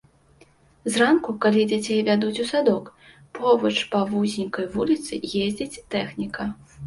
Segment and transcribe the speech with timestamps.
[0.93, 2.85] Зранку, калі дзяцей вядуць у садок,
[3.39, 6.43] побач па вузенькай вуліцы ездзіць тэхніка.